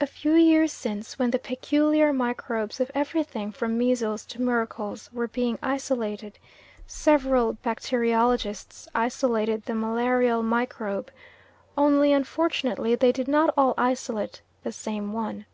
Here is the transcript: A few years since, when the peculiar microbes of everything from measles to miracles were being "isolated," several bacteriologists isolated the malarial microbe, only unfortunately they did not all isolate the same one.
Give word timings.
A 0.00 0.06
few 0.06 0.32
years 0.32 0.72
since, 0.72 1.18
when 1.18 1.30
the 1.30 1.38
peculiar 1.38 2.10
microbes 2.10 2.80
of 2.80 2.90
everything 2.94 3.52
from 3.52 3.76
measles 3.76 4.24
to 4.28 4.40
miracles 4.40 5.10
were 5.12 5.28
being 5.28 5.58
"isolated," 5.62 6.38
several 6.86 7.52
bacteriologists 7.62 8.88
isolated 8.94 9.66
the 9.66 9.74
malarial 9.74 10.42
microbe, 10.42 11.10
only 11.76 12.14
unfortunately 12.14 12.94
they 12.94 13.12
did 13.12 13.28
not 13.28 13.52
all 13.54 13.74
isolate 13.76 14.40
the 14.62 14.72
same 14.72 15.12
one. 15.12 15.44